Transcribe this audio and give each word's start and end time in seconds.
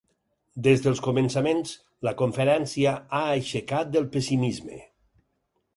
Des 0.67 0.79
dels 0.85 1.01
començaments, 1.07 1.73
la 2.09 2.15
conferència 2.23 2.95
ha 3.19 3.23
aixecat 3.37 3.95
del 3.99 4.13
pessimisme. 4.19 4.83